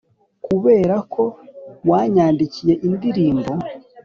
kuberako 0.45 1.23
wanyandikiye 1.89 2.73
indirimbo. 2.87 3.51